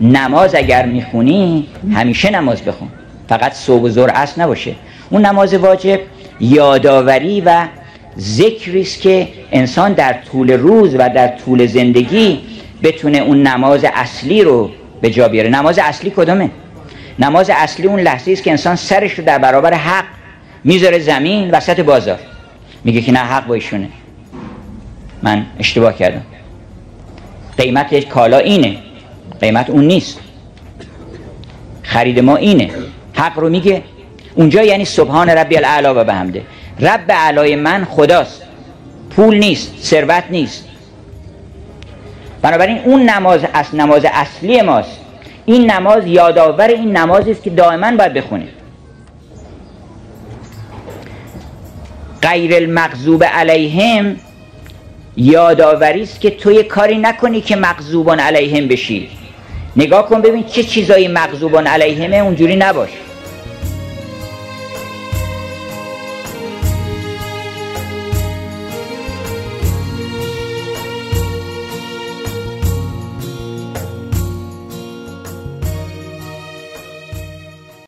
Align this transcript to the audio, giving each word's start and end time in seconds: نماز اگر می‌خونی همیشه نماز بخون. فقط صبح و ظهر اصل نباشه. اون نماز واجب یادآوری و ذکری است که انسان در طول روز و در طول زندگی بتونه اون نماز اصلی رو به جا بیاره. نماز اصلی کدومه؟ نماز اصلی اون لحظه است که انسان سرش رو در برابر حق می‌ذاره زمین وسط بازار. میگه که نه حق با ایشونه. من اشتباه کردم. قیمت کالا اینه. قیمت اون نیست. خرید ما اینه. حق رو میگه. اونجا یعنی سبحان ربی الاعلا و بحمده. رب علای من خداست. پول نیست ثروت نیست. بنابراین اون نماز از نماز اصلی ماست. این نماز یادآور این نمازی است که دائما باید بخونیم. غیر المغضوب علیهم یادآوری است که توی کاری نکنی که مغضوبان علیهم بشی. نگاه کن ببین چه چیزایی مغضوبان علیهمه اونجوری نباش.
نماز 0.00 0.54
اگر 0.54 0.86
می‌خونی 0.86 1.66
همیشه 1.94 2.30
نماز 2.30 2.62
بخون. 2.62 2.88
فقط 3.28 3.52
صبح 3.52 3.82
و 3.82 3.88
ظهر 3.88 4.10
اصل 4.14 4.42
نباشه. 4.42 4.74
اون 5.10 5.26
نماز 5.26 5.54
واجب 5.54 6.00
یادآوری 6.40 7.40
و 7.40 7.66
ذکری 8.18 8.80
است 8.80 9.00
که 9.00 9.28
انسان 9.52 9.92
در 9.92 10.16
طول 10.32 10.50
روز 10.50 10.94
و 10.94 10.98
در 10.98 11.28
طول 11.28 11.66
زندگی 11.66 12.40
بتونه 12.82 13.18
اون 13.18 13.42
نماز 13.42 13.84
اصلی 13.94 14.42
رو 14.42 14.70
به 15.00 15.10
جا 15.10 15.28
بیاره. 15.28 15.48
نماز 15.48 15.78
اصلی 15.78 16.12
کدومه؟ 16.16 16.50
نماز 17.18 17.50
اصلی 17.50 17.86
اون 17.86 18.00
لحظه 18.00 18.32
است 18.32 18.42
که 18.42 18.50
انسان 18.50 18.76
سرش 18.76 19.12
رو 19.12 19.24
در 19.24 19.38
برابر 19.38 19.74
حق 19.74 20.04
می‌ذاره 20.64 20.98
زمین 20.98 21.50
وسط 21.50 21.80
بازار. 21.80 22.18
میگه 22.84 23.00
که 23.00 23.12
نه 23.12 23.18
حق 23.18 23.46
با 23.46 23.54
ایشونه. 23.54 23.88
من 25.22 25.46
اشتباه 25.58 25.96
کردم. 25.96 26.22
قیمت 27.58 28.08
کالا 28.08 28.38
اینه. 28.38 28.76
قیمت 29.40 29.70
اون 29.70 29.84
نیست. 29.84 30.18
خرید 31.82 32.18
ما 32.20 32.36
اینه. 32.36 32.70
حق 33.14 33.38
رو 33.38 33.48
میگه. 33.48 33.82
اونجا 34.34 34.62
یعنی 34.62 34.84
سبحان 34.84 35.28
ربی 35.28 35.56
الاعلا 35.56 36.00
و 36.00 36.04
بحمده. 36.04 36.42
رب 36.80 37.12
علای 37.12 37.56
من 37.56 37.84
خداست. 37.84 38.42
پول 39.10 39.38
نیست 39.38 39.72
ثروت 39.82 40.24
نیست. 40.30 40.64
بنابراین 42.42 42.78
اون 42.78 43.02
نماز 43.02 43.40
از 43.52 43.74
نماز 43.74 44.04
اصلی 44.04 44.62
ماست. 44.62 45.00
این 45.44 45.70
نماز 45.70 46.06
یادآور 46.06 46.68
این 46.68 46.96
نمازی 46.96 47.30
است 47.30 47.42
که 47.42 47.50
دائما 47.50 47.96
باید 47.96 48.12
بخونیم. 48.12 48.48
غیر 52.22 52.54
المغضوب 52.54 53.24
علیهم 53.24 54.16
یادآوری 55.16 56.02
است 56.02 56.20
که 56.20 56.30
توی 56.30 56.62
کاری 56.62 56.98
نکنی 56.98 57.40
که 57.40 57.56
مغضوبان 57.56 58.20
علیهم 58.20 58.68
بشی. 58.68 59.08
نگاه 59.76 60.08
کن 60.08 60.22
ببین 60.22 60.44
چه 60.44 60.62
چیزایی 60.62 61.08
مغضوبان 61.08 61.66
علیهمه 61.66 62.16
اونجوری 62.16 62.56
نباش. 62.56 62.90